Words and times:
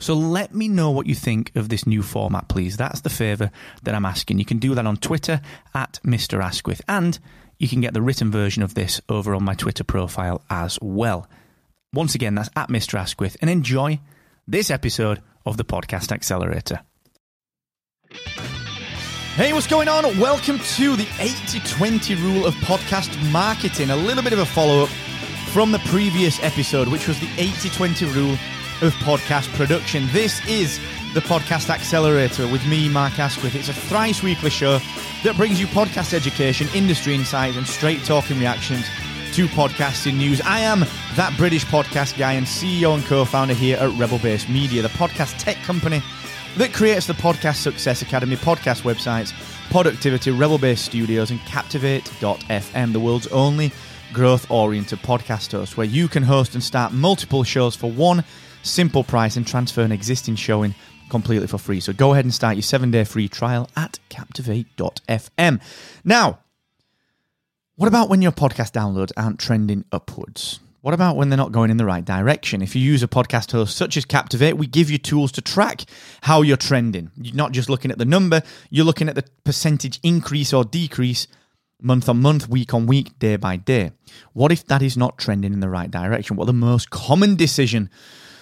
So 0.00 0.14
let 0.14 0.54
me 0.54 0.66
know 0.66 0.90
what 0.90 1.06
you 1.06 1.14
think 1.14 1.54
of 1.54 1.68
this 1.68 1.86
new 1.86 2.02
format, 2.02 2.48
please. 2.48 2.78
That's 2.78 3.02
the 3.02 3.10
favour 3.10 3.50
that 3.82 3.94
I'm 3.94 4.06
asking. 4.06 4.38
You 4.38 4.46
can 4.46 4.58
do 4.58 4.74
that 4.74 4.86
on 4.86 4.96
Twitter 4.96 5.42
at 5.74 6.00
Mr. 6.02 6.42
Asquith, 6.42 6.80
and 6.88 7.18
you 7.58 7.68
can 7.68 7.82
get 7.82 7.92
the 7.92 8.00
written 8.00 8.30
version 8.30 8.62
of 8.62 8.74
this 8.74 9.02
over 9.10 9.34
on 9.34 9.44
my 9.44 9.52
Twitter 9.52 9.84
profile 9.84 10.42
as 10.48 10.78
well. 10.80 11.28
Once 11.92 12.14
again, 12.14 12.34
that's 12.34 12.48
at 12.56 12.70
Mr. 12.70 12.98
Asquith, 12.98 13.36
and 13.42 13.50
enjoy 13.50 14.00
this 14.48 14.70
episode 14.70 15.20
of 15.44 15.58
the 15.58 15.64
Podcast 15.64 16.12
Accelerator. 16.12 16.80
Hey, 19.34 19.52
what's 19.52 19.66
going 19.66 19.88
on? 19.88 20.18
Welcome 20.18 20.60
to 20.60 20.96
the 20.96 21.06
80 21.18 21.60
20 21.60 22.14
rule 22.16 22.46
of 22.46 22.54
podcast 22.54 23.14
marketing. 23.30 23.90
A 23.90 23.96
little 23.96 24.22
bit 24.22 24.32
of 24.32 24.38
a 24.38 24.46
follow 24.46 24.84
up 24.84 24.88
from 25.52 25.72
the 25.72 25.78
previous 25.80 26.42
episode, 26.42 26.88
which 26.88 27.06
was 27.06 27.20
the 27.20 27.28
80 27.36 27.68
20 27.68 28.06
rule 28.06 28.36
of 28.82 28.94
podcast 28.94 29.52
production. 29.54 30.06
This 30.12 30.44
is 30.46 30.78
the 31.12 31.20
Podcast 31.20 31.68
Accelerator 31.70 32.46
with 32.48 32.66
me, 32.66 32.88
Mark 32.88 33.18
Asquith. 33.18 33.54
It's 33.54 33.68
a 33.68 33.74
thrice 33.74 34.22
weekly 34.22 34.50
show 34.50 34.78
that 35.22 35.36
brings 35.36 35.60
you 35.60 35.66
podcast 35.66 36.14
education, 36.14 36.66
industry 36.74 37.14
insights, 37.14 37.56
and 37.56 37.66
straight 37.66 38.02
talking 38.04 38.38
reactions 38.38 38.86
to 39.32 39.46
podcasting 39.48 40.16
news. 40.16 40.40
I 40.40 40.60
am 40.60 40.80
that 41.16 41.34
British 41.36 41.64
podcast 41.66 42.18
guy 42.18 42.32
and 42.32 42.46
CEO 42.46 42.94
and 42.94 43.04
co 43.04 43.24
founder 43.24 43.54
here 43.54 43.76
at 43.76 43.90
Rebel 43.98 44.18
Base 44.18 44.48
Media, 44.48 44.82
the 44.82 44.88
podcast 44.88 45.38
tech 45.38 45.56
company 45.58 46.02
that 46.56 46.72
creates 46.72 47.06
the 47.06 47.12
Podcast 47.12 47.56
Success 47.56 48.02
Academy, 48.02 48.36
podcast 48.36 48.82
websites, 48.82 49.32
Poductivity, 49.68 50.36
Rebel 50.36 50.58
Base 50.58 50.80
Studios, 50.80 51.30
and 51.30 51.40
Captivate.fm, 51.40 52.92
the 52.92 53.00
world's 53.00 53.28
only 53.28 53.72
growth 54.12 54.50
oriented 54.50 54.98
podcast 55.00 55.52
host, 55.52 55.76
where 55.76 55.86
you 55.86 56.08
can 56.08 56.22
host 56.22 56.54
and 56.54 56.64
start 56.64 56.92
multiple 56.92 57.44
shows 57.44 57.76
for 57.76 57.90
one 57.90 58.24
simple 58.62 59.04
price 59.04 59.36
and 59.36 59.46
transfer 59.46 59.82
an 59.82 59.92
existing 59.92 60.36
showing 60.36 60.74
completely 61.08 61.46
for 61.46 61.58
free. 61.58 61.80
So 61.80 61.92
go 61.92 62.12
ahead 62.12 62.24
and 62.24 62.32
start 62.32 62.56
your 62.56 62.62
seven 62.62 62.90
day 62.90 63.04
free 63.04 63.28
trial 63.28 63.68
at 63.76 63.98
captivate.fm. 64.08 65.60
Now, 66.04 66.38
what 67.76 67.88
about 67.88 68.08
when 68.08 68.22
your 68.22 68.32
podcast 68.32 68.72
downloads 68.72 69.12
aren't 69.16 69.40
trending 69.40 69.84
upwards? 69.92 70.60
What 70.82 70.94
about 70.94 71.16
when 71.16 71.28
they're 71.28 71.36
not 71.36 71.52
going 71.52 71.70
in 71.70 71.76
the 71.76 71.84
right 71.84 72.04
direction? 72.04 72.62
If 72.62 72.74
you 72.74 72.80
use 72.80 73.02
a 73.02 73.08
podcast 73.08 73.52
host 73.52 73.76
such 73.76 73.98
as 73.98 74.06
Captivate, 74.06 74.54
we 74.54 74.66
give 74.66 74.90
you 74.90 74.96
tools 74.96 75.30
to 75.32 75.42
track 75.42 75.84
how 76.22 76.40
you're 76.40 76.56
trending. 76.56 77.10
You're 77.16 77.36
not 77.36 77.52
just 77.52 77.68
looking 77.68 77.90
at 77.90 77.98
the 77.98 78.06
number, 78.06 78.42
you're 78.70 78.86
looking 78.86 79.08
at 79.08 79.14
the 79.14 79.24
percentage 79.44 80.00
increase 80.02 80.54
or 80.54 80.64
decrease 80.64 81.26
month 81.82 82.08
on 82.08 82.20
month, 82.20 82.48
week 82.48 82.72
on 82.72 82.86
week, 82.86 83.18
day 83.18 83.36
by 83.36 83.56
day. 83.56 83.92
What 84.32 84.52
if 84.52 84.66
that 84.66 84.80
is 84.80 84.96
not 84.96 85.18
trending 85.18 85.52
in 85.52 85.60
the 85.60 85.68
right 85.68 85.90
direction? 85.90 86.36
What 86.36 86.46
the 86.46 86.52
most 86.54 86.88
common 86.88 87.36
decision 87.36 87.90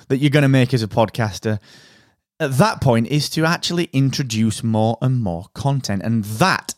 that 0.09 0.19
you're 0.19 0.31
going 0.31 0.43
to 0.43 0.49
make 0.49 0.75
as 0.75 0.83
a 0.83 0.89
podcaster 0.89 1.59
at 2.41 2.53
that 2.53 2.81
point 2.81 3.09
is 3.09 3.29
to 3.31 3.45
actually 3.45 3.85
introduce 3.93 4.63
more 4.63 4.97
and 5.03 5.21
more 5.23 5.47
content. 5.55 6.03
And 6.03 6.25
that 6.25 6.75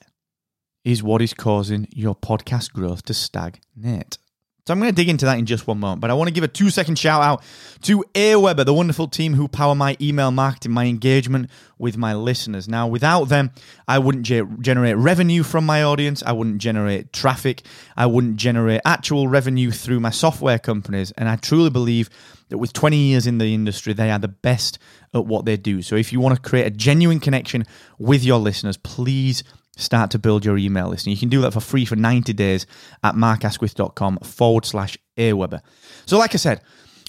is 0.85 1.03
what 1.03 1.21
is 1.21 1.35
causing 1.35 1.87
your 1.91 2.15
podcast 2.15 2.73
growth 2.73 3.05
to 3.05 3.15
stagnate. 3.15 4.19
So 4.67 4.73
I'm 4.73 4.81
going 4.81 4.91
to 4.91 4.95
dig 4.95 5.09
into 5.09 5.25
that 5.25 5.39
in 5.39 5.47
just 5.47 5.67
one 5.67 5.81
moment, 5.81 6.01
but 6.01 6.11
I 6.11 6.15
want 6.15 6.29
to 6.29 6.35
give 6.35 6.45
a 6.45 6.49
two 6.49 6.71
second 6.71 6.99
shout 6.99 7.23
out 7.23 7.43
to 7.83 8.05
Aweber, 8.15 8.65
the 8.65 8.75
wonderful 8.75 9.09
team 9.09 9.35
who 9.35 9.49
power 9.49 9.75
my 9.75 9.97
email 10.01 10.31
marketing, 10.31 10.73
my 10.73 10.85
engagement 10.87 11.51
with 11.79 11.97
my 11.97 12.15
listeners. 12.15 12.69
Now, 12.69 12.87
without 12.87 13.25
them, 13.25 13.53
I 13.89 13.99
wouldn't 13.99 14.27
ge- 14.27 14.43
generate 14.61 14.97
revenue 14.97 15.43
from 15.43 15.65
my 15.65 15.83
audience. 15.83 16.23
I 16.25 16.33
wouldn't 16.33 16.59
generate 16.59 17.13
traffic. 17.13 17.63
I 17.97 18.07
wouldn't 18.07 18.37
generate 18.37 18.83
actual 18.85 19.29
revenue 19.29 19.71
through 19.71 20.01
my 20.01 20.11
software 20.11 20.59
companies. 20.59 21.11
And 21.13 21.29
I 21.29 21.37
truly 21.37 21.71
believe 21.71 22.11
that 22.51 22.59
with 22.59 22.73
20 22.73 22.97
years 22.97 23.27
in 23.27 23.39
the 23.39 23.55
industry, 23.55 23.93
they 23.93 24.11
are 24.11 24.19
the 24.19 24.29
best 24.29 24.79
at 25.15 25.25
what 25.25 25.47
they 25.47 25.57
do. 25.57 25.83
So 25.83 25.97
if 25.97 26.13
you 26.13 26.21
want 26.21 26.37
to 26.37 26.49
create 26.49 26.67
a 26.67 26.71
genuine 26.71 27.21
connection 27.21 27.65
with 27.99 28.23
your 28.23 28.39
listeners, 28.39 28.77
please 28.77 29.43
start 29.81 30.11
to 30.13 30.19
build 30.19 30.45
your 30.45 30.59
email 30.59 30.89
list. 30.89 31.07
And 31.07 31.15
you 31.15 31.19
can 31.19 31.29
do 31.29 31.41
that 31.43 31.53
for 31.53 31.61
free 31.61 31.85
for 31.85 31.97
90 31.97 32.33
days 32.33 32.67
at 33.03 33.15
markasquith.com 33.15 34.19
forward 34.19 34.65
slash 34.65 34.99
Aweber. 35.17 35.61
So, 36.07 36.19
like 36.19 36.35
I 36.35 36.39
said, 36.39 36.61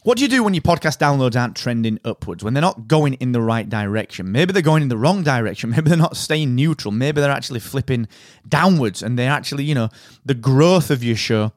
what 0.04 0.18
do 0.18 0.24
you 0.24 0.30
do 0.30 0.44
when 0.44 0.56
your 0.56 0.64
podcast 0.64 0.98
downloads 0.98 1.40
aren't 1.40 1.56
trending 1.56 2.00
upwards, 2.04 2.44
when 2.44 2.56
they're 2.56 2.62
not 2.62 2.88
going 2.88 3.14
in 3.16 3.34
the 3.34 3.42
right 3.42 3.70
direction? 3.70 4.32
Maybe 4.32 4.52
they're 4.52 4.64
going 4.64 4.82
in 4.82 4.90
the 4.90 4.98
wrong 4.98 5.22
direction. 5.22 5.70
Maybe 5.72 5.90
they're 5.90 5.98
not 5.98 6.18
staying 6.18 6.56
neutral. 6.56 6.92
Maybe 6.92 7.22
they're 7.22 7.30
actually 7.30 7.60
flipping 7.60 8.08
downwards 8.48 9.04
and 9.04 9.18
they're 9.18 9.32
actually, 9.32 9.64
you 9.66 9.76
know, 9.76 9.90
the 10.26 10.34
growth 10.34 10.90
of 10.90 11.04
your 11.04 11.16
show 11.16 11.52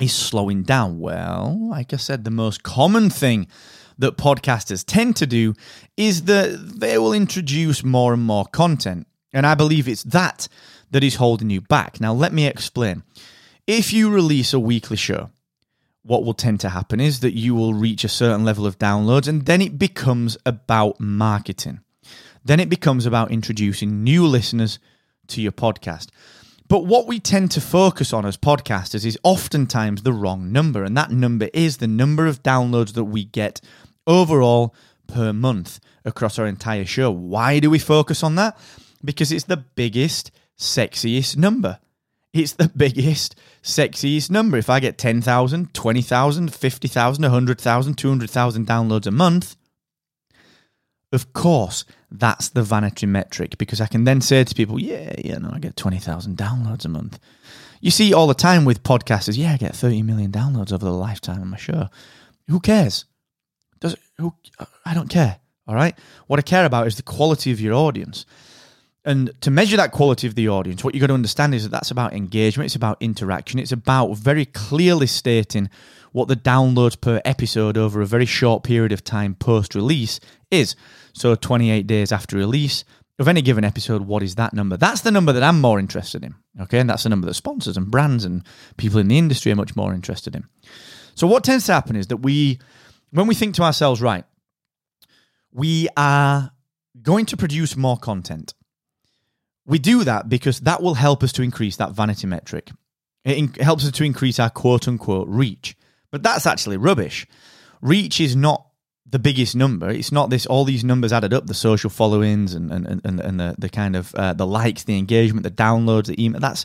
is 0.00 0.14
slowing 0.14 0.62
down. 0.62 0.98
Well, 0.98 1.58
like 1.68 1.92
I 1.92 1.96
said, 1.96 2.24
the 2.24 2.30
most 2.30 2.62
common 2.62 3.10
thing 3.10 3.48
that 3.98 4.16
podcasters 4.16 4.84
tend 4.86 5.16
to 5.16 5.26
do 5.26 5.54
is 5.96 6.24
that 6.24 6.80
they 6.80 6.96
will 6.98 7.12
introduce 7.12 7.82
more 7.84 8.14
and 8.14 8.22
more 8.22 8.46
content. 8.46 9.06
And 9.32 9.46
I 9.46 9.54
believe 9.54 9.88
it's 9.88 10.02
that 10.04 10.48
that 10.90 11.04
is 11.04 11.16
holding 11.16 11.50
you 11.50 11.60
back. 11.60 12.00
Now, 12.00 12.12
let 12.12 12.32
me 12.32 12.46
explain. 12.46 13.02
If 13.66 13.92
you 13.92 14.10
release 14.10 14.52
a 14.52 14.60
weekly 14.60 14.96
show, 14.96 15.30
what 16.02 16.24
will 16.24 16.34
tend 16.34 16.60
to 16.60 16.70
happen 16.70 17.00
is 17.00 17.20
that 17.20 17.34
you 17.34 17.54
will 17.54 17.74
reach 17.74 18.04
a 18.04 18.08
certain 18.08 18.44
level 18.44 18.66
of 18.66 18.78
downloads, 18.78 19.28
and 19.28 19.44
then 19.44 19.60
it 19.60 19.78
becomes 19.78 20.38
about 20.46 20.98
marketing. 20.98 21.80
Then 22.44 22.60
it 22.60 22.70
becomes 22.70 23.04
about 23.04 23.30
introducing 23.30 24.02
new 24.02 24.26
listeners 24.26 24.78
to 25.26 25.42
your 25.42 25.52
podcast. 25.52 26.08
But 26.66 26.86
what 26.86 27.06
we 27.06 27.20
tend 27.20 27.50
to 27.52 27.60
focus 27.60 28.12
on 28.12 28.24
as 28.24 28.36
podcasters 28.36 29.04
is 29.04 29.18
oftentimes 29.22 30.02
the 30.02 30.12
wrong 30.12 30.50
number, 30.50 30.84
and 30.84 30.96
that 30.96 31.10
number 31.10 31.48
is 31.52 31.76
the 31.76 31.86
number 31.86 32.26
of 32.26 32.42
downloads 32.42 32.94
that 32.94 33.04
we 33.04 33.24
get 33.24 33.60
overall 34.06 34.74
per 35.06 35.32
month 35.32 35.80
across 36.04 36.38
our 36.38 36.46
entire 36.46 36.86
show. 36.86 37.10
Why 37.10 37.58
do 37.58 37.68
we 37.68 37.78
focus 37.78 38.22
on 38.22 38.36
that? 38.36 38.58
Because 39.04 39.32
it's 39.32 39.44
the 39.44 39.56
biggest, 39.56 40.30
sexiest 40.58 41.36
number. 41.36 41.78
It's 42.32 42.52
the 42.52 42.68
biggest, 42.76 43.36
sexiest 43.62 44.30
number. 44.30 44.56
If 44.58 44.68
I 44.68 44.80
get 44.80 44.98
10,000, 44.98 45.74
20,000, 45.74 46.54
50,000, 46.54 47.22
100,000, 47.22 47.94
200,000 47.94 48.66
downloads 48.66 49.06
a 49.06 49.10
month, 49.10 49.56
of 51.12 51.32
course, 51.32 51.84
that's 52.10 52.50
the 52.50 52.62
vanity 52.62 53.06
metric 53.06 53.56
because 53.58 53.80
I 53.80 53.86
can 53.86 54.04
then 54.04 54.20
say 54.20 54.44
to 54.44 54.54
people, 54.54 54.78
yeah, 54.78 55.14
yeah, 55.24 55.38
no, 55.38 55.50
I 55.50 55.58
get 55.58 55.76
20,000 55.76 56.36
downloads 56.36 56.84
a 56.84 56.88
month. 56.88 57.18
You 57.80 57.90
see 57.90 58.12
all 58.12 58.26
the 58.26 58.34
time 58.34 58.64
with 58.64 58.82
podcasters, 58.82 59.38
yeah, 59.38 59.52
I 59.52 59.56
get 59.56 59.74
30 59.74 60.02
million 60.02 60.30
downloads 60.30 60.72
over 60.72 60.84
the 60.84 60.92
lifetime 60.92 61.40
of 61.40 61.48
my 61.48 61.56
show. 61.56 61.88
Who 62.48 62.60
cares? 62.60 63.04
Does 63.80 63.96
who 64.18 64.34
I 64.84 64.94
don't 64.94 65.08
care, 65.08 65.38
all 65.66 65.74
right? 65.74 65.96
What 66.26 66.38
I 66.38 66.42
care 66.42 66.66
about 66.66 66.88
is 66.88 66.96
the 66.96 67.02
quality 67.02 67.52
of 67.52 67.60
your 67.60 67.74
audience. 67.74 68.26
And 69.04 69.30
to 69.42 69.50
measure 69.50 69.76
that 69.76 69.92
quality 69.92 70.26
of 70.26 70.34
the 70.34 70.48
audience, 70.48 70.84
what 70.84 70.94
you've 70.94 71.00
got 71.00 71.06
to 71.08 71.14
understand 71.14 71.54
is 71.54 71.62
that 71.62 71.70
that's 71.70 71.90
about 71.90 72.12
engagement, 72.12 72.66
it's 72.66 72.74
about 72.74 72.98
interaction, 73.00 73.58
it's 73.58 73.72
about 73.72 74.14
very 74.16 74.44
clearly 74.44 75.06
stating 75.06 75.70
what 76.12 76.28
the 76.28 76.36
downloads 76.36 77.00
per 77.00 77.20
episode 77.24 77.76
over 77.76 78.00
a 78.00 78.06
very 78.06 78.26
short 78.26 78.64
period 78.64 78.92
of 78.92 79.04
time 79.04 79.34
post 79.34 79.74
release 79.74 80.20
is. 80.50 80.74
So, 81.12 81.34
28 81.34 81.86
days 81.86 82.12
after 82.12 82.36
release 82.36 82.84
of 83.18 83.28
any 83.28 83.42
given 83.42 83.64
episode, 83.64 84.02
what 84.02 84.22
is 84.22 84.36
that 84.36 84.52
number? 84.52 84.76
That's 84.76 85.00
the 85.00 85.10
number 85.10 85.32
that 85.32 85.42
I'm 85.42 85.60
more 85.60 85.78
interested 85.78 86.24
in. 86.24 86.34
Okay. 86.60 86.78
And 86.78 86.88
that's 86.88 87.02
the 87.02 87.08
number 87.08 87.26
that 87.26 87.34
sponsors 87.34 87.76
and 87.76 87.90
brands 87.90 88.24
and 88.24 88.44
people 88.76 88.98
in 88.98 89.08
the 89.08 89.18
industry 89.18 89.52
are 89.52 89.56
much 89.56 89.76
more 89.76 89.92
interested 89.92 90.34
in. 90.34 90.44
So, 91.14 91.26
what 91.26 91.44
tends 91.44 91.66
to 91.66 91.72
happen 91.72 91.96
is 91.96 92.08
that 92.08 92.18
we, 92.18 92.58
when 93.10 93.26
we 93.26 93.34
think 93.34 93.54
to 93.56 93.62
ourselves, 93.62 94.00
right, 94.00 94.24
we 95.52 95.88
are 95.96 96.52
going 97.02 97.26
to 97.26 97.36
produce 97.36 97.76
more 97.76 97.96
content 97.96 98.54
we 99.68 99.78
do 99.78 100.02
that 100.04 100.28
because 100.28 100.60
that 100.60 100.82
will 100.82 100.94
help 100.94 101.22
us 101.22 101.32
to 101.32 101.42
increase 101.42 101.76
that 101.76 101.92
vanity 101.92 102.26
metric. 102.26 102.70
It, 103.24 103.36
in- 103.36 103.52
helps 103.64 103.84
us 103.84 103.92
to 103.92 104.04
increase 104.04 104.40
our 104.40 104.50
quote 104.50 104.88
unquote 104.88 105.28
reach. 105.28 105.76
But 106.10 106.22
that's 106.22 106.46
actually 106.46 106.78
rubbish. 106.78 107.26
Reach 107.82 108.18
is 108.20 108.34
not 108.34 108.66
the 109.04 109.18
biggest 109.18 109.54
number. 109.54 109.90
It's 109.90 110.10
not 110.10 110.30
this 110.30 110.46
all 110.46 110.64
these 110.64 110.84
numbers 110.84 111.12
added 111.12 111.34
up, 111.34 111.46
the 111.46 111.54
social 111.54 111.90
followings 111.90 112.54
and 112.54 112.72
and, 112.72 113.00
and, 113.04 113.20
and 113.20 113.40
the, 113.40 113.54
the 113.58 113.68
kind 113.68 113.94
of 113.94 114.14
uh, 114.14 114.32
the 114.32 114.46
likes, 114.46 114.84
the 114.84 114.96
engagement, 114.96 115.44
the 115.44 115.50
downloads, 115.50 116.06
the 116.06 116.22
email. 116.22 116.40
That's 116.40 116.64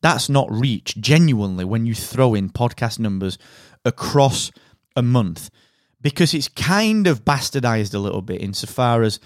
that's 0.00 0.28
not 0.28 0.50
reach. 0.50 0.96
Genuinely, 1.00 1.64
when 1.64 1.86
you 1.86 1.94
throw 1.94 2.34
in 2.34 2.50
podcast 2.50 2.98
numbers 3.00 3.36
across 3.84 4.52
a 4.94 5.02
month, 5.02 5.50
because 6.00 6.34
it's 6.34 6.48
kind 6.48 7.06
of 7.08 7.24
bastardized 7.24 7.94
a 7.94 7.98
little 7.98 8.22
bit 8.22 8.40
insofar 8.40 9.02
as 9.02 9.18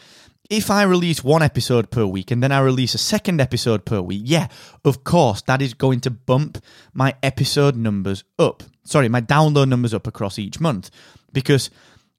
if 0.51 0.71
I 0.71 0.83
release 0.85 1.23
one 1.23 1.43
episode 1.43 1.91
per 1.91 2.07
week 2.07 2.31
and 2.31 2.43
then 2.43 2.53
I 2.53 2.61
release 2.61 2.95
a 2.95 2.99
second 2.99 3.41
episode 3.41 3.85
per 3.85 4.01
week, 4.01 4.23
yeah, 4.25 4.49
of 4.85 5.05
course, 5.05 5.43
that 5.43 5.61
is 5.61 5.75
going 5.75 6.01
to 6.01 6.11
bump 6.11 6.63
my 6.95 7.15
episode 7.23 7.77
numbers 7.77 8.25
up. 8.39 8.63
Sorry, 8.85 9.09
my 9.09 9.21
download 9.21 9.69
numbers 9.69 9.93
up 9.93 10.07
across 10.07 10.39
each 10.39 10.59
month 10.59 10.91
because 11.33 11.71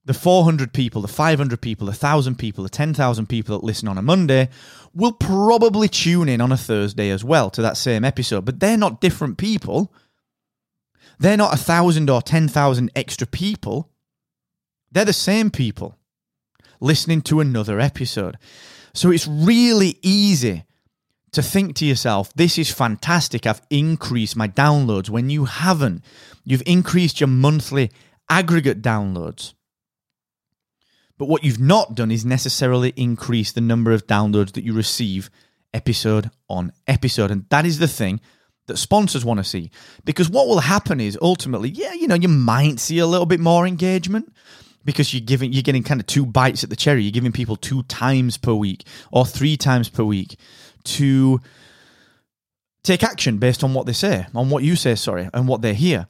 the 0.05 0.13
400 0.13 0.73
people, 0.73 1.01
the 1.01 1.07
500 1.07 1.59
people, 1.59 1.85
the 1.85 1.91
1,000 1.91 2.35
people, 2.35 2.63
the 2.63 2.69
10,000 2.69 3.25
people 3.27 3.57
that 3.57 3.65
listen 3.65 3.87
on 3.87 3.97
a 3.97 4.01
Monday 4.03 4.49
will 4.93 5.11
probably 5.11 5.87
tune 5.87 6.29
in 6.29 6.41
on 6.41 6.51
a 6.51 6.57
Thursday 6.57 7.09
as 7.09 7.23
well 7.23 7.49
to 7.49 7.61
that 7.63 7.77
same 7.77 8.05
episode, 8.05 8.45
but 8.45 8.59
they're 8.59 8.77
not 8.77 9.01
different 9.01 9.37
people. 9.39 9.91
They're 11.17 11.35
not 11.35 11.53
a 11.53 11.57
thousand 11.57 12.09
or 12.09 12.21
10,000 12.21 12.91
extra 12.95 13.27
people. 13.27 13.89
They're 14.91 15.05
the 15.05 15.13
same 15.13 15.51
people 15.51 15.98
listening 16.79 17.21
to 17.23 17.39
another 17.39 17.79
episode. 17.79 18.37
So 18.93 19.11
it's 19.11 19.27
really 19.27 19.97
easy 20.01 20.65
to 21.31 21.43
think 21.43 21.75
to 21.75 21.85
yourself, 21.85 22.33
this 22.33 22.57
is 22.57 22.71
fantastic. 22.71 23.45
I've 23.45 23.61
increased 23.69 24.35
my 24.35 24.47
downloads 24.47 25.09
when 25.09 25.29
you 25.29 25.45
haven't. 25.45 26.03
You've 26.43 26.63
increased 26.65 27.19
your 27.19 27.27
monthly 27.27 27.91
aggregate 28.29 28.81
downloads. 28.81 29.53
But 31.17 31.27
what 31.27 31.43
you've 31.43 31.59
not 31.59 31.95
done 31.95 32.11
is 32.11 32.25
necessarily 32.25 32.93
increase 32.95 33.51
the 33.51 33.61
number 33.61 33.91
of 33.91 34.07
downloads 34.07 34.53
that 34.53 34.63
you 34.63 34.73
receive 34.73 35.29
episode 35.73 36.31
on 36.49 36.71
episode. 36.87 37.29
And 37.29 37.45
that 37.49 37.65
is 37.65 37.77
the 37.77 37.87
thing 37.87 38.21
that 38.67 38.77
sponsors 38.77 39.25
want 39.25 39.39
to 39.39 39.43
see. 39.43 39.69
Because 40.05 40.29
what 40.29 40.47
will 40.47 40.61
happen 40.61 41.01
is 41.01 41.17
ultimately, 41.21 41.69
yeah, 41.69 41.93
you 41.93 42.07
know, 42.07 42.15
you 42.15 42.29
might 42.29 42.79
see 42.79 42.99
a 42.99 43.07
little 43.07 43.25
bit 43.25 43.39
more 43.39 43.67
engagement 43.67 44.33
because 44.85 45.13
you're 45.13 45.21
giving 45.21 45.51
you're 45.53 45.63
getting 45.63 45.83
kind 45.83 45.99
of 45.99 46.07
two 46.07 46.25
bites 46.25 46.63
at 46.63 46.69
the 46.69 46.75
cherry. 46.75 47.03
You're 47.03 47.11
giving 47.11 47.31
people 47.31 47.55
two 47.55 47.83
times 47.83 48.37
per 48.37 48.53
week 48.53 48.85
or 49.11 49.25
three 49.25 49.57
times 49.57 49.89
per 49.89 50.03
week 50.03 50.37
to 50.85 51.39
take 52.83 53.03
action 53.03 53.37
based 53.37 53.63
on 53.63 53.73
what 53.73 53.85
they 53.85 53.93
say, 53.93 54.25
on 54.33 54.49
what 54.49 54.63
you 54.63 54.75
say, 54.75 54.95
sorry, 54.95 55.29
and 55.33 55.47
what 55.47 55.61
they 55.61 55.73
hear. 55.73 56.07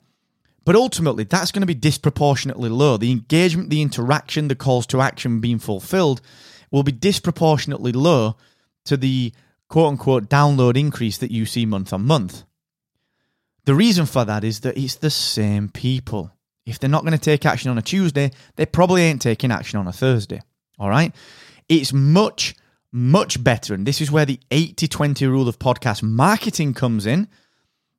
But 0.66 0.76
ultimately, 0.76 1.24
that's 1.24 1.52
going 1.52 1.62
to 1.62 1.68
be 1.68 1.74
disproportionately 1.74 2.70
low. 2.70 2.98
The 2.98 3.12
engagement, 3.12 3.70
the 3.70 3.82
interaction, 3.82 4.50
the 4.50 4.56
calls 4.56 4.86
to 4.88 5.02
action 5.02 5.40
being 5.40 5.60
fulfilled 5.60 6.22
will 6.70 6.84
be 6.84 6.92
disproportionately 6.92 7.92
low 7.92 8.36
to 8.86 8.96
the 8.96 9.34
quote 9.68 9.90
unquote 9.90 10.30
download 10.30 10.78
increase 10.78 11.18
that 11.18 11.32
you 11.32 11.46
see 11.46 11.66
month 11.66 11.92
on 11.94 12.06
month. 12.06 12.44
The 13.66 13.76
reason 13.76 14.06
for 14.06 14.26
that 14.26 14.44
is 14.44 14.62
that 14.62 14.78
it's 14.78 14.96
the 14.96 15.10
same 15.10 15.70
people. 15.70 16.32
If 16.66 16.80
they're 16.80 16.90
not 16.90 17.04
going 17.04 17.14
to 17.14 17.18
take 17.18 17.46
action 17.46 17.72
on 17.72 17.78
a 17.78 17.82
Tuesday, 17.82 18.32
they 18.56 18.66
probably 18.66 19.04
ain't 19.04 19.22
taking 19.22 19.52
action 19.52 19.80
on 19.80 19.88
a 19.88 19.92
Thursday. 19.92 20.42
All 20.78 20.90
right? 20.90 21.14
It's 21.68 21.94
much, 21.94 22.56
much 22.92 23.44
better. 23.44 23.74
And 23.74 23.86
this 23.86 24.02
is 24.02 24.12
where 24.12 24.26
the 24.26 24.40
80 24.52 24.88
20 24.88 25.26
rule 25.28 25.48
of 25.48 25.60
podcast 25.60 26.04
marketing 26.04 26.74
comes 26.74 27.06
in. 27.06 27.28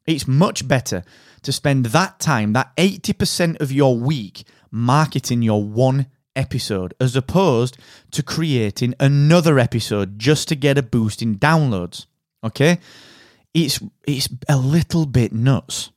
It's 0.07 0.27
much 0.27 0.67
better 0.67 1.05
to 1.43 1.53
spend 1.53 1.87
that 1.87 2.19
time, 2.19 2.53
that 2.55 2.75
80% 2.77 3.61
of 3.61 3.71
your 3.71 3.97
week, 3.97 4.45
marketing 4.71 5.43
your 5.43 5.63
one 5.63 6.07
episode 6.37 6.95
as 7.01 7.17
opposed 7.17 7.77
to 8.13 8.23
creating 8.23 8.95
another 9.01 9.59
episode 9.59 10.19
just 10.19 10.49
to 10.49 10.57
get 10.57 10.79
a 10.79 10.83
boost 10.83 11.23
in 11.23 11.39
downloads. 11.39 12.07
Okay? 12.43 12.79
It's 13.53 13.81
it's 14.07 14.29
a 14.49 14.57
little 14.57 15.07
bit 15.07 15.33
nuts 15.33 15.91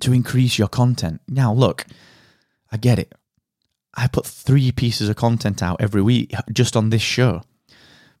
to 0.00 0.12
increase 0.12 0.58
your 0.58 0.68
content. 0.68 1.20
Now, 1.28 1.52
look, 1.52 1.86
I 2.70 2.76
get 2.76 2.98
it. 2.98 3.14
I 3.94 4.08
put 4.08 4.26
three 4.26 4.72
pieces 4.72 5.08
of 5.08 5.16
content 5.16 5.62
out 5.62 5.80
every 5.80 6.02
week 6.02 6.34
just 6.52 6.76
on 6.76 6.90
this 6.90 7.02
show 7.02 7.42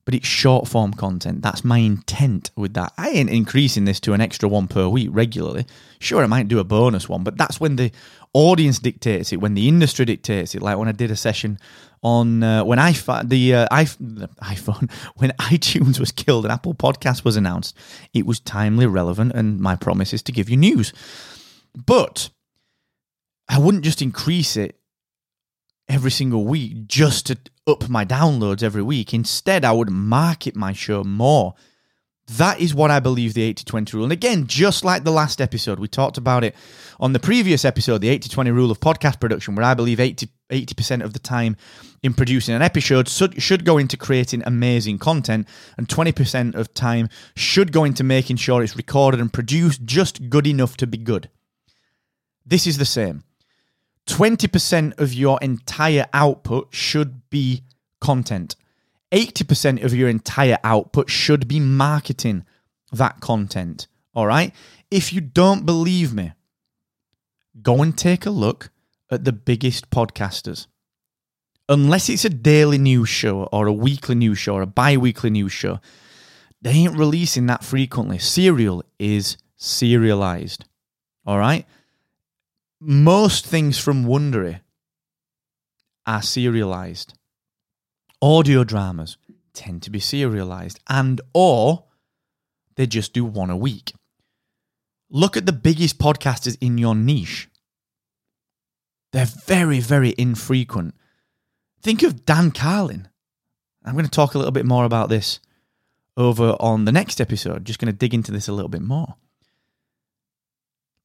but 0.06 0.14
it's 0.14 0.26
short 0.26 0.68
form 0.68 0.94
content. 0.94 1.42
That's 1.42 1.64
my 1.64 1.78
intent 1.78 2.52
with 2.56 2.74
that. 2.74 2.92
I 2.96 3.10
ain't 3.10 3.28
increasing 3.28 3.84
this 3.84 4.00
to 4.00 4.12
an 4.14 4.20
extra 4.20 4.48
one 4.48 4.68
per 4.68 4.88
week 4.88 5.08
regularly. 5.10 5.66
Sure, 5.98 6.22
I 6.22 6.26
might 6.26 6.48
do 6.48 6.60
a 6.60 6.64
bonus 6.64 7.08
one, 7.08 7.24
but 7.24 7.36
that's 7.36 7.60
when 7.60 7.74
the 7.74 7.90
audience 8.32 8.78
dictates 8.78 9.32
it, 9.32 9.40
when 9.40 9.54
the 9.54 9.66
industry 9.68 10.04
dictates 10.04 10.54
it. 10.54 10.62
Like 10.62 10.78
when 10.78 10.86
I 10.86 10.92
did 10.92 11.10
a 11.10 11.16
session 11.16 11.58
on 12.04 12.44
uh, 12.44 12.64
when 12.64 12.78
I 12.78 12.92
the, 12.92 13.54
uh, 13.54 13.66
the 13.68 14.28
iPhone 14.42 14.90
when 15.16 15.30
iTunes 15.40 15.98
was 15.98 16.12
killed 16.12 16.44
and 16.44 16.52
Apple 16.52 16.74
Podcast 16.74 17.24
was 17.24 17.34
announced. 17.36 17.76
It 18.14 18.26
was 18.26 18.38
timely, 18.38 18.86
relevant, 18.86 19.32
and 19.34 19.58
my 19.58 19.74
promise 19.74 20.14
is 20.14 20.22
to 20.22 20.32
give 20.32 20.48
you 20.48 20.56
news. 20.56 20.92
But 21.76 22.30
I 23.48 23.58
wouldn't 23.58 23.84
just 23.84 24.02
increase 24.02 24.56
it 24.56 24.80
every 25.88 26.10
single 26.10 26.44
week 26.44 26.86
just 26.88 27.26
to 27.26 27.38
up 27.66 27.88
my 27.88 28.04
downloads 28.04 28.62
every 28.62 28.82
week. 28.82 29.12
Instead, 29.12 29.64
I 29.64 29.72
would 29.72 29.90
market 29.90 30.56
my 30.56 30.72
show 30.72 31.04
more. 31.04 31.54
That 32.38 32.60
is 32.60 32.74
what 32.74 32.90
I 32.90 32.98
believe 32.98 33.34
the 33.34 33.42
80 33.42 33.64
20 33.64 33.96
rule. 33.96 34.04
And 34.04 34.12
again, 34.12 34.48
just 34.48 34.84
like 34.84 35.04
the 35.04 35.12
last 35.12 35.40
episode, 35.40 35.78
we 35.78 35.86
talked 35.86 36.18
about 36.18 36.42
it 36.42 36.56
on 36.98 37.12
the 37.12 37.20
previous 37.20 37.64
episode, 37.64 38.00
the 38.00 38.08
80 38.08 38.28
20 38.30 38.50
rule 38.50 38.70
of 38.72 38.80
podcast 38.80 39.20
production, 39.20 39.54
where 39.54 39.64
I 39.64 39.74
believe 39.74 40.00
80, 40.00 40.28
80% 40.50 41.04
of 41.04 41.12
the 41.12 41.20
time 41.20 41.56
in 42.02 42.14
producing 42.14 42.54
an 42.54 42.62
episode 42.62 43.08
should, 43.08 43.40
should 43.40 43.64
go 43.64 43.78
into 43.78 43.96
creating 43.96 44.42
amazing 44.44 44.98
content, 44.98 45.46
and 45.76 45.86
20% 45.86 46.56
of 46.56 46.74
time 46.74 47.08
should 47.36 47.70
go 47.70 47.84
into 47.84 48.02
making 48.02 48.36
sure 48.36 48.62
it's 48.62 48.76
recorded 48.76 49.20
and 49.20 49.32
produced 49.32 49.84
just 49.84 50.28
good 50.28 50.48
enough 50.48 50.76
to 50.78 50.86
be 50.86 50.98
good. 50.98 51.30
This 52.46 52.66
is 52.66 52.78
the 52.78 52.84
same. 52.84 53.24
20% 54.08 54.98
of 55.00 55.12
your 55.12 55.38
entire 55.42 56.06
output 56.12 56.68
should 56.72 57.28
be 57.28 57.64
content. 58.00 58.54
80% 59.12 59.84
of 59.84 59.94
your 59.94 60.08
entire 60.08 60.58
output 60.62 61.10
should 61.10 61.48
be 61.48 61.58
marketing 61.58 62.44
that 62.92 63.20
content. 63.20 63.88
All 64.14 64.26
right? 64.26 64.54
If 64.90 65.12
you 65.12 65.20
don't 65.20 65.66
believe 65.66 66.14
me, 66.14 66.32
go 67.62 67.82
and 67.82 67.96
take 67.96 68.26
a 68.26 68.30
look 68.30 68.70
at 69.10 69.24
the 69.24 69.32
biggest 69.32 69.90
podcasters. 69.90 70.66
Unless 71.68 72.08
it's 72.08 72.24
a 72.24 72.30
daily 72.30 72.78
news 72.78 73.08
show 73.08 73.44
or 73.44 73.66
a 73.66 73.72
weekly 73.72 74.14
news 74.14 74.38
show 74.38 74.54
or 74.54 74.62
a 74.62 74.66
bi 74.66 74.96
weekly 74.96 75.30
news 75.30 75.52
show, 75.52 75.80
they 76.62 76.70
ain't 76.70 76.96
releasing 76.96 77.46
that 77.46 77.64
frequently. 77.64 78.18
Serial 78.18 78.84
is 78.98 79.36
serialized. 79.56 80.64
All 81.26 81.38
right? 81.38 81.66
Most 82.80 83.46
things 83.46 83.78
from 83.78 84.04
Wondery 84.04 84.60
are 86.06 86.22
serialized. 86.22 87.14
Audio 88.22 88.64
dramas 88.64 89.16
tend 89.52 89.82
to 89.82 89.90
be 89.90 90.00
serialized 90.00 90.80
and 90.88 91.20
or 91.34 91.84
they 92.76 92.86
just 92.86 93.12
do 93.12 93.24
one 93.24 93.50
a 93.50 93.56
week. 93.56 93.92
Look 95.08 95.36
at 95.36 95.46
the 95.46 95.52
biggest 95.52 95.98
podcasters 95.98 96.56
in 96.60 96.78
your 96.78 96.94
niche. 96.94 97.48
They're 99.12 99.26
very, 99.26 99.80
very 99.80 100.14
infrequent. 100.18 100.94
Think 101.80 102.02
of 102.02 102.26
Dan 102.26 102.50
Carlin. 102.50 103.08
I'm 103.84 103.92
going 103.92 104.04
to 104.04 104.10
talk 104.10 104.34
a 104.34 104.38
little 104.38 104.52
bit 104.52 104.66
more 104.66 104.84
about 104.84 105.08
this 105.08 105.38
over 106.16 106.56
on 106.58 106.84
the 106.84 106.92
next 106.92 107.20
episode. 107.20 107.64
Just 107.64 107.78
going 107.78 107.92
to 107.92 107.96
dig 107.96 108.12
into 108.12 108.32
this 108.32 108.48
a 108.48 108.52
little 108.52 108.68
bit 108.68 108.82
more. 108.82 109.14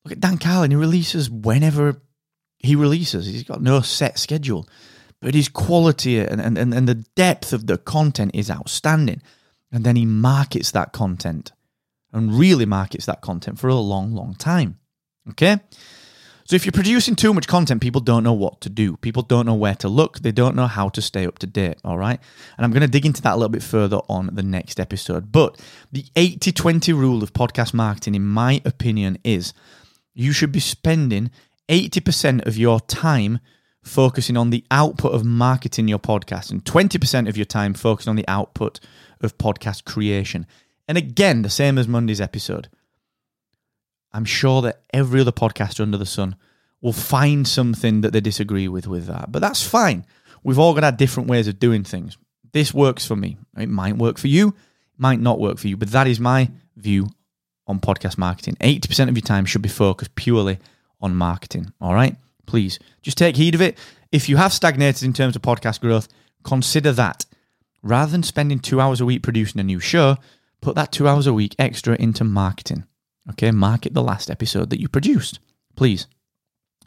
Look 0.03 0.13
at 0.13 0.19
Dan 0.19 0.37
Carlin. 0.37 0.71
He 0.71 0.77
releases 0.77 1.29
whenever 1.29 2.01
he 2.57 2.75
releases. 2.75 3.25
He's 3.25 3.43
got 3.43 3.61
no 3.61 3.81
set 3.81 4.19
schedule. 4.19 4.67
But 5.19 5.35
his 5.35 5.49
quality 5.49 6.19
and, 6.19 6.41
and, 6.41 6.57
and 6.57 6.87
the 6.87 7.05
depth 7.15 7.53
of 7.53 7.67
the 7.67 7.77
content 7.77 8.31
is 8.33 8.49
outstanding. 8.49 9.21
And 9.71 9.83
then 9.83 9.95
he 9.95 10.05
markets 10.05 10.71
that 10.71 10.91
content 10.93 11.51
and 12.11 12.33
really 12.33 12.65
markets 12.65 13.05
that 13.05 13.21
content 13.21 13.59
for 13.59 13.67
a 13.67 13.75
long, 13.75 14.13
long 14.13 14.33
time. 14.33 14.79
Okay? 15.29 15.59
So 16.45 16.55
if 16.55 16.65
you're 16.65 16.73
producing 16.73 17.15
too 17.15 17.33
much 17.33 17.47
content, 17.47 17.81
people 17.81 18.01
don't 18.01 18.23
know 18.23 18.33
what 18.33 18.59
to 18.61 18.69
do. 18.69 18.97
People 18.97 19.21
don't 19.21 19.45
know 19.45 19.53
where 19.53 19.75
to 19.75 19.87
look. 19.87 20.19
They 20.19 20.33
don't 20.33 20.55
know 20.55 20.67
how 20.67 20.89
to 20.89 21.01
stay 21.01 21.25
up 21.25 21.39
to 21.39 21.47
date. 21.47 21.77
All 21.85 21.97
right. 21.97 22.19
And 22.57 22.65
I'm 22.65 22.71
going 22.71 22.81
to 22.81 22.89
dig 22.89 23.05
into 23.05 23.21
that 23.21 23.33
a 23.33 23.37
little 23.37 23.49
bit 23.49 23.63
further 23.63 23.99
on 24.09 24.31
the 24.33 24.43
next 24.43 24.79
episode. 24.79 25.31
But 25.31 25.57
the 25.91 26.03
80 26.15 26.51
20 26.51 26.91
rule 26.93 27.23
of 27.23 27.31
podcast 27.31 27.73
marketing, 27.73 28.15
in 28.15 28.25
my 28.25 28.61
opinion, 28.65 29.19
is 29.23 29.53
you 30.13 30.31
should 30.31 30.51
be 30.51 30.59
spending 30.59 31.31
80% 31.69 32.45
of 32.45 32.57
your 32.57 32.79
time 32.81 33.39
focusing 33.83 34.37
on 34.37 34.49
the 34.49 34.63
output 34.69 35.13
of 35.13 35.25
marketing 35.25 35.87
your 35.87 35.99
podcast 35.99 36.51
and 36.51 36.63
20% 36.63 37.27
of 37.27 37.37
your 37.37 37.45
time 37.45 37.73
focusing 37.73 38.11
on 38.11 38.15
the 38.15 38.27
output 38.27 38.79
of 39.21 39.37
podcast 39.37 39.85
creation. 39.85 40.45
And 40.87 40.97
again, 40.97 41.41
the 41.41 41.49
same 41.49 41.77
as 41.77 41.87
Monday's 41.87 42.21
episode. 42.21 42.69
I'm 44.13 44.25
sure 44.25 44.61
that 44.63 44.81
every 44.93 45.21
other 45.21 45.31
podcaster 45.31 45.81
under 45.81 45.97
the 45.97 46.05
sun 46.05 46.35
will 46.81 46.93
find 46.93 47.47
something 47.47 48.01
that 48.01 48.11
they 48.11 48.21
disagree 48.21 48.67
with 48.67 48.87
with 48.87 49.05
that. 49.05 49.31
But 49.31 49.39
that's 49.39 49.65
fine. 49.65 50.05
We've 50.43 50.59
all 50.59 50.73
got 50.73 50.83
our 50.83 50.91
different 50.91 51.29
ways 51.29 51.47
of 51.47 51.59
doing 51.59 51.83
things. 51.83 52.17
This 52.51 52.73
works 52.73 53.05
for 53.05 53.15
me. 53.15 53.37
It 53.57 53.69
might 53.69 53.97
work 53.97 54.17
for 54.17 54.27
you, 54.27 54.55
might 54.97 55.19
not 55.19 55.39
work 55.39 55.57
for 55.57 55.67
you, 55.67 55.77
but 55.77 55.91
that 55.91 56.07
is 56.07 56.19
my 56.19 56.51
view 56.75 57.09
on 57.71 57.79
podcast 57.79 58.17
marketing. 58.17 58.55
80% 58.61 59.09
of 59.09 59.15
your 59.15 59.21
time 59.21 59.45
should 59.45 59.61
be 59.61 59.69
focused 59.69 60.13
purely 60.15 60.59
on 61.01 61.15
marketing. 61.15 61.73
All 61.81 61.93
right? 61.93 62.15
Please 62.45 62.77
just 63.01 63.17
take 63.17 63.37
heed 63.37 63.55
of 63.55 63.61
it. 63.61 63.77
If 64.11 64.29
you 64.29 64.37
have 64.37 64.53
stagnated 64.53 65.03
in 65.03 65.13
terms 65.13 65.35
of 65.35 65.41
podcast 65.41 65.81
growth, 65.81 66.07
consider 66.43 66.91
that. 66.91 67.25
Rather 67.81 68.11
than 68.11 68.23
spending 68.23 68.59
two 68.59 68.79
hours 68.79 69.01
a 69.01 69.05
week 69.05 69.23
producing 69.23 69.59
a 69.59 69.63
new 69.63 69.79
show, 69.79 70.17
put 70.61 70.75
that 70.75 70.91
two 70.91 71.07
hours 71.07 71.25
a 71.25 71.33
week 71.33 71.55
extra 71.57 71.95
into 71.95 72.23
marketing. 72.23 72.83
Okay, 73.31 73.51
market 73.51 73.93
the 73.93 74.03
last 74.03 74.29
episode 74.29 74.69
that 74.69 74.79
you 74.79 74.87
produced. 74.87 75.39
Please 75.75 76.07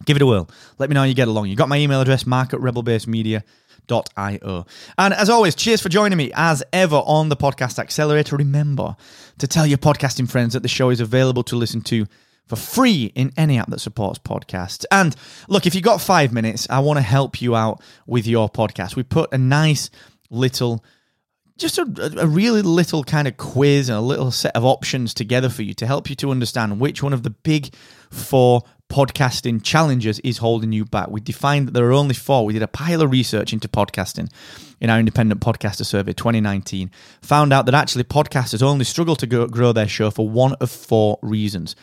give 0.05 0.17
it 0.17 0.23
a 0.23 0.27
whirl. 0.27 0.49
Let 0.79 0.91
me 0.91 0.95
know 0.95 1.01
how 1.01 1.07
you 1.07 1.15
get 1.15 1.29
along. 1.29 1.49
You 1.49 1.57
got 1.57 1.69
my 1.69 1.79
email 1.79 2.01
address, 2.01 2.27
mark 2.27 2.53
at 2.53 2.61
rebelbasemedia.io. 3.89 4.67
And 4.99 5.15
as 5.15 5.31
always, 5.31 5.55
cheers 5.55 5.81
for 5.81 5.89
joining 5.89 6.19
me 6.19 6.31
as 6.35 6.63
ever 6.73 6.97
on 6.97 7.29
the 7.29 7.37
Podcast 7.37 7.79
Accelerator. 7.79 8.37
Remember 8.37 8.97
to 9.39 9.47
tell 9.47 9.67
your 9.67 9.79
podcasting 9.79 10.29
friends 10.29 10.55
that 10.55 10.61
the 10.61 10.69
show 10.69 10.91
is 10.91 11.01
available 11.01 11.43
to 11.45 11.57
listen 11.57 11.81
to 11.83 12.07
for 12.47 12.57
free 12.57 13.11
in 13.15 13.33
any 13.37 13.59
app 13.59 13.71
that 13.71 13.81
supports 13.81 14.19
podcasts. 14.19 14.85
And 14.91 15.17
look, 15.49 15.67
if 15.67 15.75
you've 15.75 15.85
got 15.85 16.01
five 16.01 16.33
minutes, 16.33 16.67
I 16.69 16.81
want 16.81 16.99
to 16.99 17.03
help 17.03 17.41
you 17.41 17.57
out 17.57 17.81
with 18.07 18.27
your 18.27 18.51
podcast. 18.51 18.97
We 18.97 19.03
put 19.03 19.33
a 19.33 19.39
nice 19.39 19.91
little 20.31 20.85
just 21.57 21.79
a, 21.79 21.83
a, 22.19 22.27
really 22.27 22.63
little 22.63 23.05
kind 23.05 23.29
of 23.29 23.37
quiz 23.37 23.89
and 23.89 23.97
a 23.97 24.01
little 24.01 24.33
set 24.33 24.57
of 24.57 24.65
options 24.65 25.15
together 25.15 25.49
for 25.49 25.63
you 25.63 25.73
to 25.75 25.87
help 25.87 26.11
you 26.11 26.17
to 26.17 26.33
understand 26.33 26.81
which 26.81 27.01
one 27.01 27.13
of 27.13 27.23
the 27.23 27.31
big 27.31 27.73
four 28.11 28.63
podcasting 28.89 29.63
challenges 29.63 30.19
is 30.21 30.39
holding 30.39 30.73
you 30.73 30.85
back. 30.85 31.11
We 31.11 31.21
defined 31.21 31.69
that 31.69 31.73
there 31.73 31.87
are 31.87 31.93
only 31.93 32.15
four. 32.15 32.45
We 32.45 32.53
did 32.53 32.63
a 32.63 32.69
pile 32.69 33.03
of 33.03 33.11
research 33.11 33.53
into 33.53 33.69
podcasting 33.69 34.31
in 34.81 34.91
our 34.91 34.99
independent 34.99 35.41
podcaster 35.41 35.85
survey 35.85 36.13
2019. 36.13 36.91
Found 37.23 37.53
out 37.53 37.67
that 37.67 37.75
actually 37.75 38.05
podcasters 38.05 38.63
only 38.63 38.85
struggle 38.85 39.17
to 39.17 39.27
grow 39.27 39.73
their 39.73 39.89
show 39.89 40.11
for 40.11 40.29
one 40.29 40.55
of 40.61 40.71
four 40.71 41.19
reasons. 41.23 41.75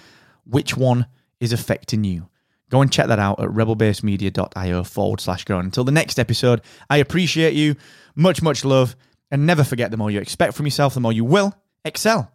Which 0.46 0.78
one 0.78 1.08
is 1.40 1.54
affecting 1.54 2.04
you? 2.04 2.30
Go 2.70 2.82
and 2.82 2.92
check 2.92 3.08
that 3.08 3.20
out 3.20 3.42
at 3.42 3.50
rebelbasemedia.io 3.50 4.84
forward 4.86 5.20
slash 5.20 5.44
grow. 5.44 5.60
Until 5.60 5.84
the 5.84 5.92
next 5.92 6.18
episode, 6.18 6.62
I 6.90 6.98
appreciate 6.98 7.54
you. 7.54 7.76
Much, 8.16 8.42
much 8.42 8.64
love. 8.64 8.96
And 9.30 9.46
never 9.46 9.64
forget 9.64 9.92
the 9.92 9.98
more 9.98 10.12
you 10.12 10.20
expect 10.20 10.54
from 10.54 10.66
yourself, 10.66 10.94
the 10.94 11.00
more 11.00 11.14
you 11.14 11.26
will 11.26 11.54
excel. 11.84 12.32